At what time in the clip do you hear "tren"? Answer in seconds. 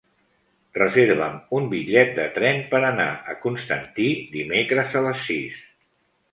2.39-2.65